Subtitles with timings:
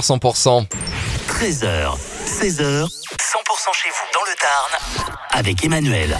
[0.00, 0.66] sur 100%.
[1.28, 1.96] 13h,
[2.26, 2.88] 16h, 100%
[3.74, 6.18] chez vous dans le Tarn avec Emmanuel.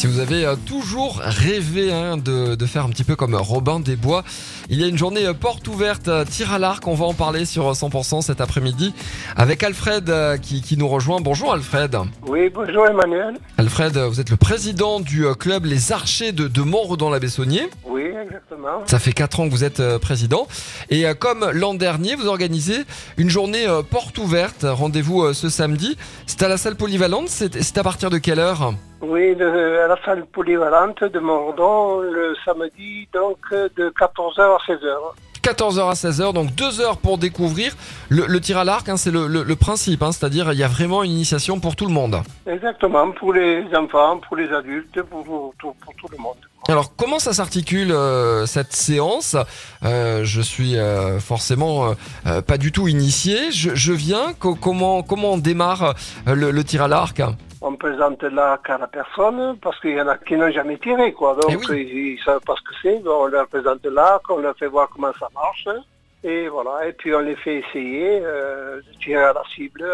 [0.00, 3.80] Si vous avez euh, toujours rêvé hein, de, de faire un petit peu comme Robin
[3.80, 4.24] des Bois,
[4.70, 7.12] il y a une journée euh, porte ouverte, euh, tir à l'arc, on va en
[7.12, 8.94] parler sur euh, 100% cet après-midi
[9.36, 11.20] avec Alfred qui, qui nous rejoint.
[11.20, 11.94] Bonjour Alfred.
[12.26, 13.34] Oui, bonjour Emmanuel.
[13.58, 17.68] Alfred, vous êtes le président du club Les Archers de, de Montredon-la-Bessonnier.
[17.84, 18.86] Oui, exactement.
[18.86, 20.48] Ça fait 4 ans que vous êtes président.
[20.88, 22.84] Et comme l'an dernier, vous organisez
[23.18, 24.64] une journée porte ouverte.
[24.66, 25.98] Rendez-vous ce samedi.
[26.24, 27.28] C'est à la salle polyvalente.
[27.28, 28.72] C'est à partir de quelle heure?
[29.02, 34.96] Oui, de- à la salle polyvalente de Mordon le samedi, donc de 14h à 16h.
[35.42, 37.74] 14h à 16h, donc 2 heures pour découvrir
[38.10, 38.86] le, le tir à l'arc.
[38.90, 41.76] hein, c'est le, le- le principe, hein, c'est-à-dire il y a vraiment une initiation pour
[41.76, 42.20] tout le monde.
[42.46, 46.36] Exactement, pour les enfants, pour les adultes, pour, pour tout, pour tout le monde.
[46.68, 49.34] Alors comment ça s'articule euh, cette séance?
[49.82, 51.94] Euh, Je suis euh, forcément
[52.46, 53.50] pas du tout initié.
[53.50, 54.34] Je, je viens.
[54.38, 55.94] Co- comment comment on démarre
[56.26, 57.22] le, tir à l'arc?
[57.80, 61.34] Présente l'arc à la personne parce qu'il y en a qui n'ont jamais tiré, quoi.
[61.34, 62.16] Donc Eh oui.
[62.16, 63.02] ils, savent pas ce que c'est.
[63.08, 65.66] On leur présente l'arc, on leur fait voir comment ça marche.
[66.22, 69.84] Et voilà, et puis on les fait essayer euh, de tirer à la cible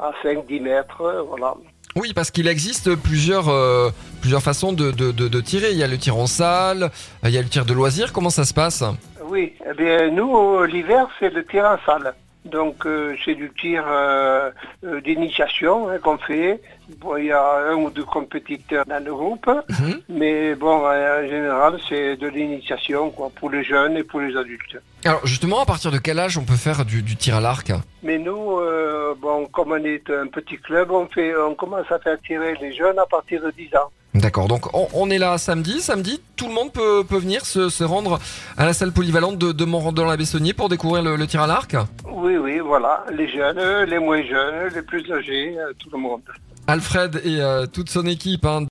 [0.00, 1.54] à, à 5-10 mètres, euh, voilà.
[1.94, 5.70] Oui, parce qu'il existe plusieurs euh, plusieurs façons de, de, de, de tirer.
[5.70, 6.90] Il y a le tir en salle,
[7.22, 8.12] il y a le tir de loisir.
[8.12, 8.82] Comment ça se passe?
[9.24, 12.12] Oui, eh bien nous, l'hiver, c'est le tir en salle.
[12.44, 14.50] Donc euh, c'est du tir euh,
[14.84, 16.60] euh, d'initiation hein, qu'on fait.
[17.00, 20.00] Bon, il y a un ou deux compétiteurs dans le groupe, Mhm.
[20.08, 24.76] mais bon, en général, c'est de l'initiation quoi, pour les jeunes et pour les adultes.
[25.04, 27.72] Alors justement, à partir de quel âge on peut faire du, du tir à l'arc?
[28.02, 31.98] Mais nous, euh, bon, comme on est un petit club, on, fait, on commence à
[32.00, 33.90] faire tirer les jeunes à partir de 10 ans.
[34.14, 35.80] D'accord, donc on, on est là samedi.
[35.80, 38.18] Samedi, tout le monde peut, peut venir se, se rendre
[38.58, 41.74] à la salle polyvalente de, de Montredon-la-Bessonnier pour découvrir le, le tir à l'arc?
[42.22, 43.58] Oui, oui, voilà, les jeunes,
[43.90, 46.22] les moins jeunes, les plus âgés, euh, tout le monde.
[46.68, 48.60] Alfred et euh, toute son équipe hein,